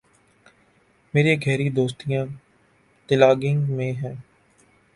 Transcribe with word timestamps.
میری 1.13 1.33
گہری 1.43 1.69
دوستیاں 1.69 2.25
تلہ 3.09 3.29
گنگ 3.43 3.61
میں 3.75 3.91
ہیں۔ 3.93 4.15